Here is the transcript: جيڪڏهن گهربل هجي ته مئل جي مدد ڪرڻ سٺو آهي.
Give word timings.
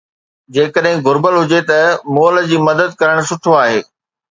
جيڪڏهن 0.55 1.03
گهربل 1.07 1.37
هجي 1.41 1.61
ته 1.69 1.77
مئل 2.17 2.41
جي 2.49 2.65
مدد 2.71 2.99
ڪرڻ 3.05 3.23
سٺو 3.31 3.57
آهي. 3.63 3.81